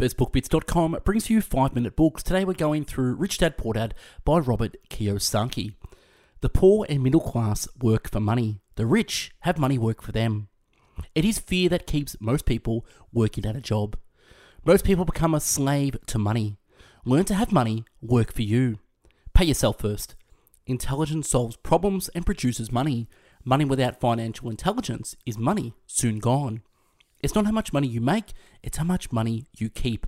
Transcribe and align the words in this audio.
BestBookBits.com 0.00 0.96
brings 1.04 1.28
you 1.28 1.42
5 1.42 1.74
Minute 1.74 1.94
Books. 1.94 2.22
Today 2.22 2.42
we're 2.42 2.54
going 2.54 2.86
through 2.86 3.16
Rich 3.16 3.36
Dad 3.36 3.58
Poor 3.58 3.74
Dad 3.74 3.94
by 4.24 4.38
Robert 4.38 4.78
Kiyosaki. 4.88 5.74
The 6.40 6.48
poor 6.48 6.86
and 6.88 7.02
middle 7.02 7.20
class 7.20 7.68
work 7.82 8.10
for 8.10 8.18
money. 8.18 8.62
The 8.76 8.86
rich 8.86 9.32
have 9.40 9.58
money 9.58 9.76
work 9.76 10.00
for 10.00 10.10
them. 10.10 10.48
It 11.14 11.26
is 11.26 11.38
fear 11.38 11.68
that 11.68 11.86
keeps 11.86 12.16
most 12.18 12.46
people 12.46 12.86
working 13.12 13.44
at 13.44 13.56
a 13.56 13.60
job. 13.60 13.98
Most 14.64 14.86
people 14.86 15.04
become 15.04 15.34
a 15.34 15.40
slave 15.40 15.98
to 16.06 16.18
money. 16.18 16.56
Learn 17.04 17.26
to 17.26 17.34
have 17.34 17.52
money 17.52 17.84
work 18.00 18.32
for 18.32 18.40
you. 18.40 18.78
Pay 19.34 19.44
yourself 19.44 19.80
first. 19.80 20.14
Intelligence 20.66 21.28
solves 21.28 21.56
problems 21.56 22.08
and 22.14 22.24
produces 22.24 22.72
money. 22.72 23.06
Money 23.44 23.66
without 23.66 24.00
financial 24.00 24.48
intelligence 24.48 25.14
is 25.26 25.36
money 25.36 25.74
soon 25.86 26.20
gone. 26.20 26.62
It's 27.22 27.34
not 27.34 27.46
how 27.46 27.52
much 27.52 27.72
money 27.72 27.88
you 27.88 28.00
make, 28.00 28.32
it's 28.62 28.78
how 28.78 28.84
much 28.84 29.12
money 29.12 29.46
you 29.56 29.68
keep. 29.68 30.06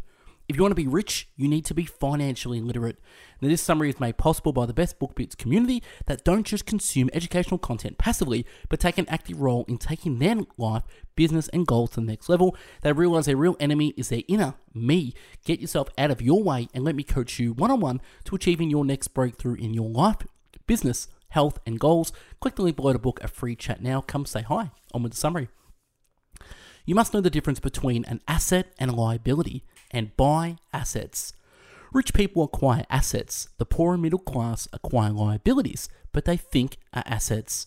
If 0.49 0.57
you 0.57 0.63
want 0.63 0.73
to 0.73 0.83
be 0.83 0.89
rich, 0.89 1.29
you 1.37 1.49
need 1.49 1.65
to 1.67 1.75
be 1.75 1.85
financially 1.85 2.61
literate. 2.61 2.99
Now, 3.41 3.49
this 3.49 3.63
summary 3.63 3.89
is 3.89 4.01
made 4.01 4.19
possible 4.19 4.53
by 4.53 4.67
the 4.67 4.75
Best 4.75 4.99
Book 4.99 5.15
Bits 5.15 5.35
community 5.35 5.83
that 6.07 6.25
don't 6.25 6.47
just 6.47 6.67
consume 6.67 7.09
educational 7.13 7.59
content 7.59 7.97
passively, 7.97 8.45
but 8.69 8.81
take 8.81 8.99
an 8.99 9.09
active 9.09 9.41
role 9.41 9.65
in 9.69 9.79
taking 9.79 10.19
their 10.19 10.37
life, 10.59 10.83
business, 11.15 11.49
and 11.49 11.67
goals 11.67 11.91
to 11.91 12.01
the 12.01 12.07
next 12.07 12.29
level. 12.29 12.57
They 12.83 12.93
realize 12.93 13.27
their 13.27 13.37
real 13.37 13.57
enemy 13.61 13.95
is 13.97 14.09
their 14.09 14.23
inner 14.29 14.55
me. 14.75 15.15
Get 15.45 15.61
yourself 15.61 15.89
out 15.97 16.11
of 16.11 16.21
your 16.21 16.43
way 16.43 16.69
and 16.75 16.85
let 16.85 16.97
me 16.97 17.05
coach 17.05 17.39
you 17.39 17.53
one 17.53 17.71
on 17.71 17.81
one 17.81 18.01
to 18.25 18.35
achieving 18.35 18.69
your 18.69 18.85
next 18.85 19.09
breakthrough 19.09 19.55
in 19.55 19.75
your 19.75 19.89
life, 19.89 20.19
business, 20.67 21.09
health, 21.29 21.61
and 21.65 21.79
goals. 21.81 22.13
Click 22.41 22.57
the 22.57 22.63
link 22.63 22.77
below 22.77 22.93
to 22.93 22.99
book 22.99 23.21
a 23.23 23.29
free 23.29 23.57
chat 23.57 23.81
now. 23.81 24.01
Come 24.01 24.27
say 24.27 24.43
hi. 24.43 24.71
On 24.93 25.03
with 25.03 25.13
the 25.13 25.19
summary. 25.19 25.49
You 26.85 26.95
must 26.95 27.15
know 27.15 27.21
the 27.21 27.31
difference 27.31 27.61
between 27.61 28.05
an 28.07 28.21
asset 28.27 28.73
and 28.79 28.91
a 28.91 28.95
liability 28.95 29.65
and 29.91 30.17
buy 30.17 30.57
assets. 30.73 31.33
Rich 31.93 32.15
people 32.15 32.43
acquire 32.43 32.85
assets, 32.91 33.49
the 33.59 33.67
poor 33.67 33.93
and 33.95 34.03
middle 34.03 34.19
class 34.19 34.67
acquire 34.73 35.11
liabilities, 35.11 35.89
but 36.13 36.25
they 36.25 36.37
think 36.37 36.79
are 36.93 37.05
assets. 37.07 37.67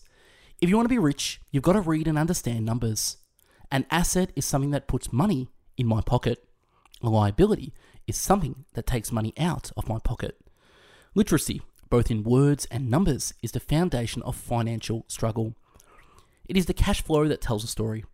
If 0.60 0.68
you 0.68 0.76
want 0.76 0.86
to 0.86 0.94
be 0.94 0.98
rich, 0.98 1.40
you've 1.50 1.62
got 1.62 1.74
to 1.74 1.80
read 1.80 2.08
and 2.08 2.18
understand 2.18 2.66
numbers. 2.66 3.18
An 3.70 3.86
asset 3.90 4.32
is 4.36 4.44
something 4.44 4.70
that 4.70 4.88
puts 4.88 5.12
money 5.12 5.48
in 5.76 5.86
my 5.86 6.00
pocket. 6.00 6.44
A 7.02 7.08
liability 7.08 7.72
is 8.06 8.16
something 8.16 8.64
that 8.74 8.86
takes 8.86 9.12
money 9.12 9.32
out 9.38 9.70
of 9.76 9.88
my 9.88 9.98
pocket. 9.98 10.38
Literacy, 11.14 11.62
both 11.88 12.10
in 12.10 12.22
words 12.22 12.66
and 12.70 12.90
numbers, 12.90 13.32
is 13.42 13.52
the 13.52 13.60
foundation 13.60 14.22
of 14.22 14.36
financial 14.36 15.04
struggle. 15.08 15.54
It 16.48 16.56
is 16.56 16.66
the 16.66 16.74
cash 16.74 17.02
flow 17.02 17.28
that 17.28 17.40
tells 17.40 17.64
a 17.64 17.68
story. 17.68 18.04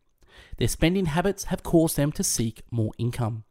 Their 0.59 0.69
spending 0.69 1.07
habits 1.07 1.45
have 1.45 1.63
caused 1.63 1.97
them 1.97 2.13
to 2.13 2.25
seek 2.25 2.63
more 2.71 2.93
income. 2.99 3.45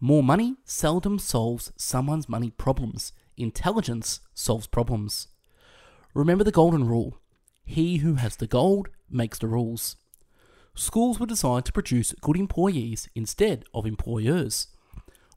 More 0.00 0.22
money 0.22 0.56
seldom 0.64 1.18
solves 1.18 1.72
someone's 1.76 2.28
money 2.28 2.50
problems. 2.50 3.12
Intelligence 3.36 4.20
solves 4.34 4.66
problems. 4.66 5.28
Remember 6.14 6.44
the 6.44 6.52
golden 6.52 6.86
rule 6.86 7.20
he 7.70 7.98
who 7.98 8.14
has 8.14 8.34
the 8.34 8.48
gold 8.48 8.88
makes 9.08 9.38
the 9.38 9.46
rules. 9.46 9.94
Schools 10.74 11.20
were 11.20 11.26
designed 11.26 11.66
to 11.66 11.72
produce 11.72 12.12
good 12.20 12.36
employees 12.36 13.08
instead 13.14 13.64
of 13.72 13.86
employers. 13.86 14.66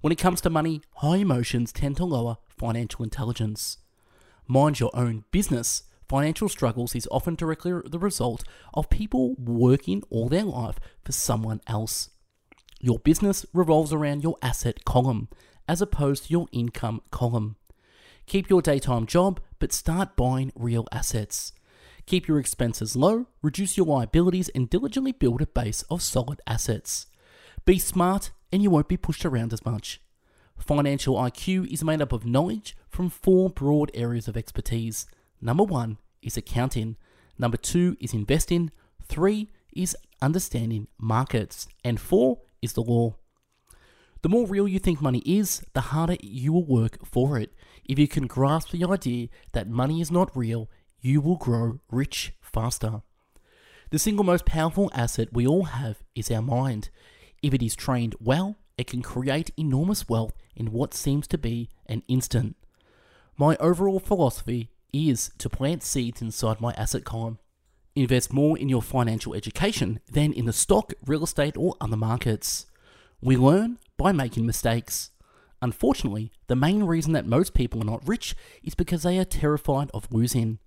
When 0.02 0.12
it 0.12 0.18
comes 0.18 0.42
to 0.42 0.50
money, 0.50 0.82
high 0.96 1.18
emotions 1.18 1.72
tend 1.72 1.98
to 1.98 2.06
lower 2.06 2.38
financial 2.48 3.04
intelligence. 3.04 3.78
Mind 4.48 4.80
your 4.80 4.90
own 4.96 5.26
business 5.32 5.84
Financial 6.14 6.48
struggles 6.48 6.94
is 6.94 7.08
often 7.10 7.34
directly 7.34 7.74
the 7.86 7.98
result 7.98 8.44
of 8.76 8.88
people 8.92 9.34
working 9.34 10.04
all 10.12 10.30
their 10.30 10.44
life 10.44 10.80
for 11.04 11.12
someone 11.12 11.60
else. 11.66 12.12
Your 12.80 13.00
business 13.00 13.48
revolves 13.52 13.92
around 13.92 14.22
your 14.22 14.38
asset 14.40 14.86
column 14.86 15.28
as 15.68 15.82
opposed 15.82 16.26
to 16.26 16.30
your 16.32 16.46
income 16.52 17.02
column. 17.10 17.56
Keep 18.28 18.48
your 18.48 18.62
daytime 18.62 19.08
job, 19.08 19.42
but 19.58 19.74
start 19.74 20.16
buying 20.16 20.52
real 20.54 20.88
assets. 20.92 21.52
Keep 22.06 22.28
your 22.28 22.38
expenses 22.38 22.96
low, 22.96 23.26
reduce 23.42 23.76
your 23.76 23.88
liabilities, 23.88 24.50
and 24.50 24.70
diligently 24.70 25.14
build 25.14 25.42
a 25.42 25.48
base 25.48 25.82
of 25.90 26.04
solid 26.04 26.40
assets. 26.46 27.08
Be 27.66 27.80
smart, 27.80 28.30
and 28.52 28.62
you 28.62 28.70
won't 28.70 28.88
be 28.88 28.98
pushed 28.98 29.26
around 29.26 29.52
as 29.52 29.66
much. 29.66 30.00
Financial 30.60 31.16
IQ 31.16 31.74
is 31.74 31.84
made 31.84 32.04
up 32.04 32.12
of 32.12 32.24
knowledge 32.24 32.78
from 32.88 33.10
four 33.10 33.50
broad 33.50 33.90
areas 33.96 34.28
of 34.28 34.38
expertise 34.38 35.08
Number 35.44 35.66
one 35.66 35.98
is 36.24 36.38
accounting. 36.38 36.98
Number 37.38 37.58
two 37.58 37.98
is 38.00 38.14
investing. 38.14 38.72
Three 39.06 39.50
is 39.74 39.96
understanding 40.22 40.88
markets. 40.98 41.68
And 41.84 42.00
four 42.00 42.40
is 42.62 42.74
the 42.74 42.82
law. 42.82 43.18
The 44.22 44.30
more 44.30 44.48
real 44.48 44.68
you 44.68 44.80
think 44.80 45.02
money 45.02 45.22
is, 45.26 45.62
the 45.74 45.82
harder 45.82 46.16
you 46.22 46.54
will 46.54 46.66
work 46.66 47.06
for 47.06 47.38
it. 47.38 47.54
If 47.84 48.00
you 48.00 48.08
can 48.08 48.26
grasp 48.26 48.72
the 48.72 48.86
idea 48.86 49.28
that 49.52 49.68
money 49.68 50.00
is 50.00 50.12
not 50.12 50.36
real, 50.36 50.70
you 51.02 51.20
will 51.20 51.36
grow 51.36 51.82
rich 51.92 52.34
faster. 52.42 53.02
The 53.90 54.00
single 54.00 54.24
most 54.24 54.46
powerful 54.46 54.90
asset 54.94 55.28
we 55.34 55.46
all 55.46 55.66
have 55.66 56.02
is 56.16 56.32
our 56.32 56.42
mind. 56.42 56.90
If 57.42 57.54
it 57.54 57.62
is 57.62 57.76
trained 57.76 58.16
well, 58.22 58.56
it 58.78 58.88
can 58.88 59.02
create 59.02 59.52
enormous 59.58 60.08
wealth 60.08 60.34
in 60.56 60.72
what 60.72 60.94
seems 60.94 61.28
to 61.28 61.38
be 61.38 61.70
an 61.86 62.02
instant. 62.08 62.56
My 63.38 63.58
overall 63.58 64.00
philosophy 64.00 64.70
is 64.94 65.32
to 65.40 65.50
plant 65.50 65.84
seeds 65.84 66.22
inside 66.22 66.62
my 66.62 66.72
asset 66.74 67.04
column. 67.04 67.40
Invest 67.96 68.32
more 68.32 68.58
in 68.58 68.70
your 68.70 68.82
financial 68.82 69.34
education 69.34 70.00
than 70.12 70.32
in 70.32 70.46
the 70.46 70.54
stock, 70.54 70.94
real 71.06 71.24
estate, 71.24 71.58
or 71.58 71.76
other 71.82 71.98
markets. 71.98 72.68
We 73.22 73.36
learn 73.36 73.80
by 73.98 74.12
making 74.12 74.46
mistakes. 74.46 75.12
Unfortunately, 75.62 76.32
the 76.48 76.56
main 76.56 76.84
reason 76.84 77.14
that 77.14 77.26
most 77.26 77.54
people 77.54 77.82
are 77.82 77.86
not 77.86 78.08
rich 78.08 78.36
is 78.64 78.76
because 78.76 79.04
they 79.04 79.18
are 79.18 79.26
terrified 79.26 79.90
of 79.94 80.12
losing. 80.12 80.60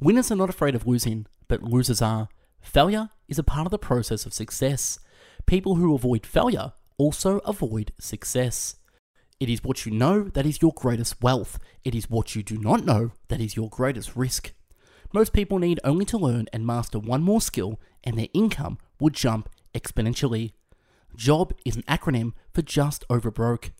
Winners 0.00 0.30
are 0.30 0.36
not 0.36 0.50
afraid 0.50 0.74
of 0.74 0.86
losing, 0.86 1.26
but 1.48 1.62
losers 1.62 2.02
are. 2.02 2.28
Failure 2.60 3.10
is 3.28 3.38
a 3.38 3.44
part 3.44 3.66
of 3.66 3.70
the 3.70 3.78
process 3.78 4.26
of 4.26 4.34
success. 4.34 4.98
People 5.46 5.76
who 5.76 5.94
avoid 5.94 6.26
failure 6.26 6.72
also 6.98 7.38
avoid 7.38 7.92
success. 7.98 8.76
It 9.38 9.50
is 9.50 9.62
what 9.62 9.84
you 9.84 9.92
know 9.92 10.22
that 10.22 10.46
is 10.46 10.62
your 10.62 10.72
greatest 10.72 11.22
wealth. 11.22 11.58
It 11.84 11.94
is 11.94 12.08
what 12.08 12.34
you 12.34 12.42
do 12.42 12.56
not 12.56 12.86
know 12.86 13.10
that 13.28 13.40
is 13.40 13.54
your 13.54 13.68
greatest 13.68 14.16
risk. 14.16 14.54
Most 15.12 15.34
people 15.34 15.58
need 15.58 15.78
only 15.84 16.06
to 16.06 16.16
learn 16.16 16.46
and 16.54 16.66
master 16.66 16.98
one 16.98 17.22
more 17.22 17.42
skill, 17.42 17.78
and 18.02 18.18
their 18.18 18.28
income 18.32 18.78
will 18.98 19.10
jump 19.10 19.50
exponentially. 19.74 20.52
JOB 21.14 21.52
is 21.66 21.76
an 21.76 21.82
acronym 21.82 22.32
for 22.54 22.62
just 22.62 23.04
over 23.10 23.30
broke. 23.30 23.72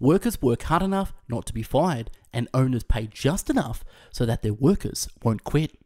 Workers 0.00 0.42
work 0.42 0.62
hard 0.64 0.82
enough 0.82 1.14
not 1.28 1.46
to 1.46 1.54
be 1.54 1.62
fired, 1.62 2.10
and 2.32 2.48
owners 2.52 2.82
pay 2.82 3.06
just 3.06 3.48
enough 3.48 3.84
so 4.10 4.26
that 4.26 4.42
their 4.42 4.54
workers 4.54 5.08
won't 5.22 5.44
quit. 5.44 5.78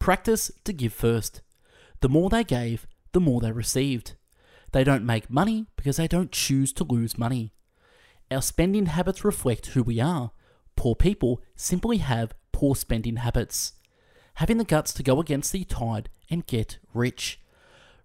Practice 0.00 0.50
to 0.64 0.72
give 0.72 0.92
first. 0.92 1.42
The 2.00 2.08
more 2.08 2.28
they 2.28 2.42
gave, 2.42 2.88
the 3.12 3.20
more 3.20 3.40
they 3.40 3.52
received. 3.52 4.14
They 4.72 4.82
don't 4.82 5.06
make 5.06 5.30
money 5.30 5.66
because 5.76 5.96
they 5.96 6.08
don't 6.08 6.32
choose 6.32 6.72
to 6.74 6.84
lose 6.84 7.16
money. 7.16 7.52
Our 8.32 8.40
spending 8.40 8.86
habits 8.86 9.24
reflect 9.24 9.66
who 9.66 9.82
we 9.82 10.00
are. 10.00 10.30
Poor 10.74 10.94
people 10.94 11.42
simply 11.54 11.98
have 11.98 12.32
poor 12.50 12.74
spending 12.74 13.16
habits. 13.16 13.74
Having 14.36 14.56
the 14.56 14.64
guts 14.64 14.94
to 14.94 15.02
go 15.02 15.20
against 15.20 15.52
the 15.52 15.64
tide 15.64 16.08
and 16.30 16.46
get 16.46 16.78
rich. 16.94 17.38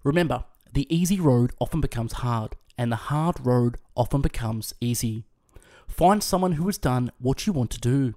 Remember, 0.04 0.44
the 0.74 0.94
easy 0.94 1.18
road 1.18 1.54
often 1.62 1.80
becomes 1.80 2.14
hard, 2.14 2.58
and 2.78 2.92
the 2.92 3.08
hard 3.08 3.46
road 3.46 3.78
often 3.96 4.20
becomes 4.20 4.74
easy. 4.82 5.24
Find 5.88 6.22
someone 6.22 6.54
who 6.54 6.66
has 6.66 6.78
done 6.78 7.12
what 7.20 7.48
you 7.48 7.54
want 7.54 7.72
to 7.72 7.80
do. 7.80 8.14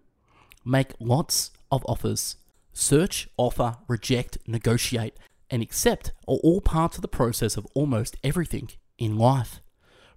Make 0.65 0.94
lots 0.99 1.53
of 1.70 1.87
offers. 1.87 2.37
Search, 2.72 3.28
offer, 3.37 3.76
reject, 3.87 4.37
negotiate, 4.49 5.15
and 5.49 5.62
accept 5.62 6.10
are 6.26 6.38
all 6.43 6.60
parts 6.60 6.97
of 6.97 7.03
the 7.03 7.09
process 7.09 7.56
of 7.56 7.69
almost 7.72 8.16
everything 8.25 8.70
in 8.99 9.16
life. 9.16 9.60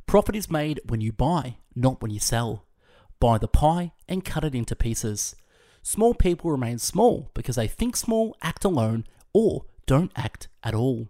Profit 0.06 0.36
is 0.36 0.52
made 0.52 0.80
when 0.88 1.02
you 1.02 1.12
buy, 1.12 1.58
not 1.76 2.02
when 2.02 2.11
you 2.11 2.20
sell. 2.20 2.66
Buy 3.20 3.38
the 3.38 3.47
pie 3.47 3.94
and 4.08 4.26
cut 4.26 4.44
it 4.44 4.53
into 4.53 4.76
pieces. 4.76 5.35
Small 5.82 6.14
people 6.14 6.52
remain 6.52 6.78
small 6.78 7.32
because 7.34 7.55
they 7.55 7.67
think 7.67 7.96
small, 7.96 8.35
act 8.41 8.64
alone, 8.64 9.05
or 9.34 9.66
don't 9.85 10.11
act 10.16 10.47
at 10.64 10.73
all. 10.76 11.09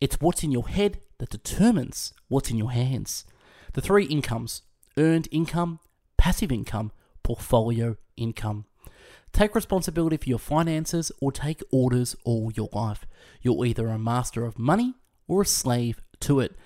It's 0.00 0.20
what's 0.20 0.42
in 0.42 0.52
your 0.52 0.68
head 0.68 1.00
that 1.18 1.30
determines 1.30 2.12
what's 2.28 2.50
in 2.50 2.58
your 2.58 2.72
hands. 2.72 3.24
The 3.72 3.80
three 3.80 4.04
incomes 4.04 4.62
earned 4.96 5.28
income, 5.30 5.80
passive 6.16 6.52
income, 6.52 6.92
portfolio 7.22 7.96
income. 8.16 8.66
Take 9.32 9.54
responsibility 9.54 10.16
for 10.16 10.28
your 10.28 10.38
finances 10.38 11.12
or 11.20 11.30
take 11.32 11.62
orders 11.70 12.16
all 12.24 12.50
your 12.54 12.70
life. 12.72 13.06
You're 13.42 13.66
either 13.66 13.88
a 13.88 13.98
master 13.98 14.44
of 14.44 14.58
money 14.58 14.94
or 15.28 15.42
a 15.42 15.46
slave 15.46 16.00
to 16.20 16.40
it. 16.40 16.56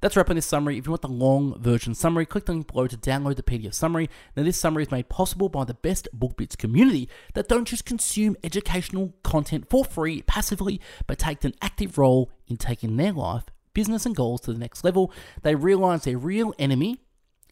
That's 0.00 0.16
wrap 0.16 0.30
on 0.30 0.36
this 0.36 0.46
summary. 0.46 0.78
If 0.78 0.86
you 0.86 0.92
want 0.92 1.02
the 1.02 1.08
long 1.08 1.60
version 1.60 1.94
summary, 1.94 2.26
click 2.26 2.46
the 2.46 2.52
link 2.52 2.72
below 2.72 2.86
to 2.86 2.96
download 2.96 3.36
the 3.36 3.42
PDF 3.42 3.74
summary. 3.74 4.08
Now, 4.36 4.44
this 4.44 4.58
summary 4.58 4.84
is 4.84 4.90
made 4.90 5.08
possible 5.08 5.48
by 5.48 5.64
the 5.64 5.74
best 5.74 6.08
BookBits 6.16 6.56
community 6.56 7.08
that 7.34 7.48
don't 7.48 7.66
just 7.66 7.84
consume 7.84 8.36
educational 8.44 9.14
content 9.22 9.68
for 9.68 9.84
free 9.84 10.22
passively, 10.22 10.80
but 11.06 11.18
take 11.18 11.42
an 11.44 11.54
active 11.60 11.98
role 11.98 12.30
in 12.46 12.56
taking 12.56 12.96
their 12.96 13.12
life, 13.12 13.44
business 13.74 14.06
and 14.06 14.14
goals 14.14 14.40
to 14.42 14.52
the 14.52 14.58
next 14.58 14.84
level. 14.84 15.12
They 15.42 15.54
realize 15.54 16.04
their 16.04 16.18
real 16.18 16.54
enemy 16.58 17.00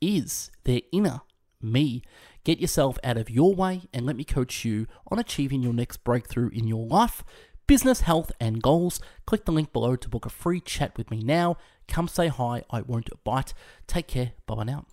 is 0.01 0.51
their 0.65 0.83
inner 0.93 1.23
me. 1.61 2.03
Get 2.45 2.61
yourself 2.61 2.99
out 3.03 3.17
of 3.17 3.29
your 3.29 3.55
way 3.55 3.83
and 3.93 4.07
let 4.07 4.17
me 4.17 4.25
coach 4.25 4.65
you 4.65 4.87
on 5.11 5.19
achieving 5.19 5.63
your 5.63 5.73
next 5.73 6.05
breakthrough 6.05 6.51
in 6.51 6.69
your 6.69 6.87
life, 6.87 7.25
business, 7.67 8.03
health, 8.03 8.33
and 8.41 8.63
goals. 8.63 9.01
Click 9.27 9.45
the 9.45 9.53
link 9.53 9.73
below 9.73 9.97
to 9.97 10.09
book 10.09 10.27
a 10.27 10.31
free 10.31 10.61
chat 10.61 10.97
with 10.97 11.11
me 11.11 11.23
now. 11.23 11.57
Come 11.89 12.09
say 12.09 12.29
hi, 12.29 12.65
I 12.71 12.83
won't 12.83 13.09
bite. 13.25 13.55
Take 13.87 14.09
care. 14.09 14.33
Bye 14.47 14.55
bye 14.57 14.65
now. 14.65 14.87